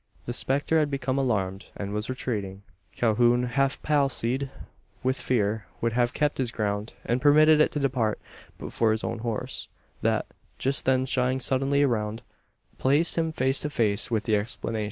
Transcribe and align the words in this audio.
The 0.25 0.33
spectre 0.33 0.79
had 0.79 0.89
become 0.89 1.19
alarmed, 1.19 1.67
and 1.77 1.93
was 1.93 2.09
retreating! 2.09 2.63
Calhoun, 2.95 3.43
half 3.43 3.79
palsied 3.83 4.49
with 5.03 5.15
fear, 5.21 5.67
would 5.79 5.93
have 5.93 6.11
kept 6.15 6.39
his 6.39 6.49
ground, 6.49 6.93
and 7.05 7.21
permitted 7.21 7.61
it 7.61 7.71
to 7.73 7.79
depart, 7.79 8.19
but 8.57 8.73
for 8.73 8.93
his 8.93 9.03
own 9.03 9.19
horse; 9.19 9.67
that, 10.01 10.25
just 10.57 10.85
then 10.85 11.05
shying 11.05 11.39
suddenly 11.39 11.85
round, 11.85 12.23
placed 12.79 13.15
him 13.15 13.31
face 13.31 13.59
to 13.59 13.69
face 13.69 14.09
with 14.09 14.23
the 14.23 14.35
explanation. 14.37 14.79